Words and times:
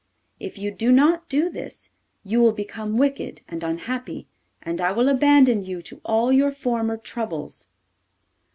If 0.39 0.57
you 0.57 0.71
do 0.71 0.91
not 0.91 1.29
do 1.29 1.47
this, 1.47 1.91
you 2.23 2.39
will 2.41 2.53
become 2.53 2.97
wicked 2.97 3.41
and 3.47 3.63
unhappy, 3.63 4.27
and 4.63 4.81
I 4.81 4.91
will 4.91 5.09
abandon 5.09 5.63
you 5.63 5.79
to 5.83 6.01
all 6.03 6.33
your 6.33 6.51
former 6.51 6.97
troubles. 6.97 7.67